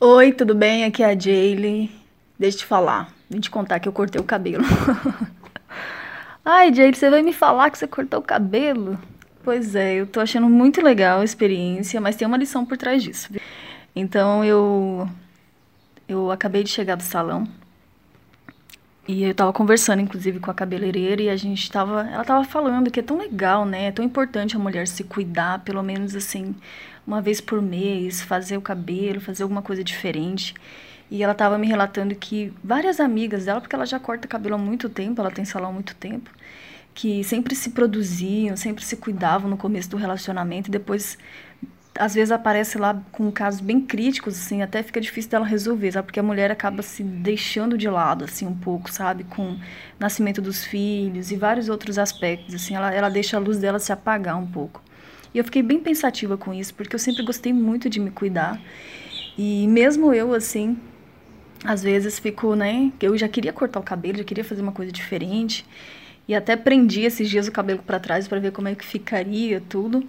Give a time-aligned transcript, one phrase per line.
[0.00, 0.84] Oi, tudo bem?
[0.84, 1.90] Aqui é a Jaylee.
[2.38, 4.62] Deixa eu te falar, vim te contar que eu cortei o cabelo.
[6.44, 8.96] Ai, Jaylee, você vai me falar que você cortou o cabelo?
[9.42, 13.02] Pois é, eu tô achando muito legal a experiência, mas tem uma lição por trás
[13.02, 13.28] disso.
[13.94, 15.08] Então eu
[16.08, 17.44] eu acabei de chegar do salão
[19.08, 22.90] e eu tava conversando inclusive com a cabeleireira e a gente tava, ela tava falando
[22.90, 23.86] que é tão legal, né?
[23.86, 26.54] É tão importante a mulher se cuidar, pelo menos assim,
[27.06, 30.54] uma vez por mês, fazer o cabelo, fazer alguma coisa diferente.
[31.10, 34.58] E ela tava me relatando que várias amigas dela, porque ela já corta cabelo há
[34.58, 36.30] muito tempo, ela tem salão há muito tempo,
[36.94, 41.16] que sempre se produziam, sempre se cuidavam no começo do relacionamento e depois
[41.98, 46.06] às vezes aparece lá com casos bem críticos, assim, até fica difícil dela resolver, sabe?
[46.06, 49.24] Porque a mulher acaba se deixando de lado, assim, um pouco, sabe?
[49.24, 49.58] Com o
[49.98, 53.92] nascimento dos filhos e vários outros aspectos, assim, ela, ela deixa a luz dela se
[53.92, 54.80] apagar um pouco.
[55.34, 58.60] E eu fiquei bem pensativa com isso, porque eu sempre gostei muito de me cuidar.
[59.36, 60.78] E mesmo eu, assim,
[61.64, 62.92] às vezes fico, né?
[63.00, 65.66] Eu já queria cortar o cabelo, já queria fazer uma coisa diferente.
[66.26, 69.62] E até prendi esses dias o cabelo para trás para ver como é que ficaria
[69.68, 70.06] tudo.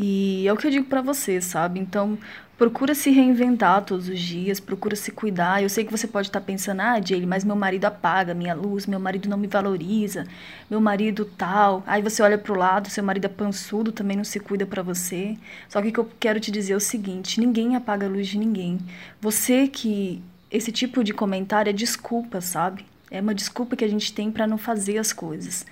[0.00, 1.80] E é o que eu digo pra você, sabe?
[1.80, 2.16] Então,
[2.56, 5.60] procura se reinventar todos os dias, procura se cuidar.
[5.60, 8.86] Eu sei que você pode estar pensando, ah, Jaylee, mas meu marido apaga minha luz,
[8.86, 10.24] meu marido não me valoriza,
[10.70, 11.82] meu marido tal.
[11.84, 15.36] Aí você olha pro lado, seu marido é pançudo, também não se cuida pra você.
[15.68, 18.28] Só que o que eu quero te dizer é o seguinte: ninguém apaga a luz
[18.28, 18.78] de ninguém.
[19.20, 20.22] Você que.
[20.50, 22.86] Esse tipo de comentário é desculpa, sabe?
[23.10, 25.66] É uma desculpa que a gente tem pra não fazer as coisas.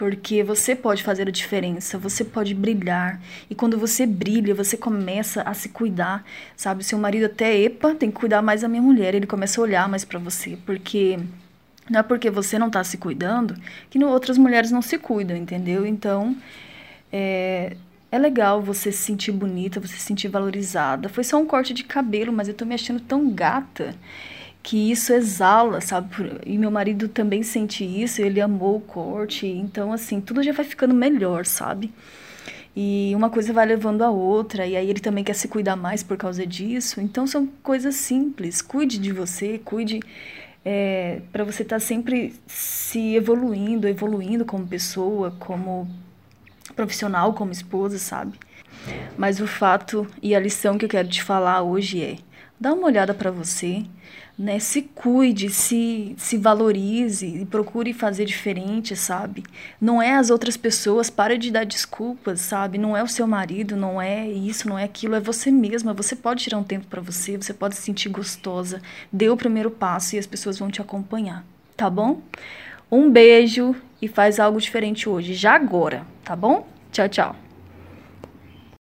[0.00, 3.20] Porque você pode fazer a diferença, você pode brilhar.
[3.50, 6.24] E quando você brilha, você começa a se cuidar,
[6.56, 6.82] sabe?
[6.82, 9.14] Seu marido até, epa, tem que cuidar mais da minha mulher.
[9.14, 11.18] Ele começa a olhar mais para você, porque
[11.90, 13.54] não é porque você não tá se cuidando
[13.90, 15.84] que outras mulheres não se cuidam, entendeu?
[15.84, 16.34] Então,
[17.12, 17.76] é,
[18.10, 21.10] é legal você se sentir bonita, você se sentir valorizada.
[21.10, 23.94] Foi só um corte de cabelo, mas eu tô me achando tão gata
[24.62, 26.08] que isso exala, sabe?
[26.44, 30.64] E meu marido também sente isso, ele amou o corte, então assim, tudo já vai
[30.64, 31.92] ficando melhor, sabe?
[32.74, 36.02] E uma coisa vai levando a outra, e aí ele também quer se cuidar mais
[36.02, 37.00] por causa disso.
[37.00, 38.62] Então são coisas simples.
[38.62, 40.00] Cuide de você, cuide
[40.64, 45.88] é, para você estar tá sempre se evoluindo, evoluindo como pessoa, como
[46.76, 48.38] profissional, como esposa, sabe?
[49.20, 52.16] Mas o fato e a lição que eu quero te falar hoje é:
[52.58, 53.84] dá uma olhada para você,
[54.38, 54.58] né?
[54.58, 59.42] Se cuide, se, se valorize e procure fazer diferente, sabe?
[59.78, 62.78] Não é as outras pessoas, para de dar desculpas, sabe?
[62.78, 65.92] Não é o seu marido, não é isso, não é aquilo, é você mesma.
[65.92, 68.80] Você pode tirar um tempo para você, você pode se sentir gostosa.
[69.12, 71.44] Dê o primeiro passo e as pessoas vão te acompanhar,
[71.76, 72.22] tá bom?
[72.90, 76.66] Um beijo e faz algo diferente hoje, já agora, tá bom?
[76.90, 77.49] Tchau, tchau.